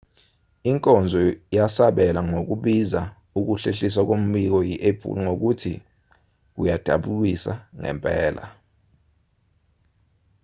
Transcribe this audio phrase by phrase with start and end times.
[0.69, 1.19] inkonzo
[1.57, 3.01] yasabela ngokubiza
[3.39, 5.73] ukuhlehliswa kombiko yi-apple ngokuthi
[6.53, 8.45] kuyadabukisa ngempela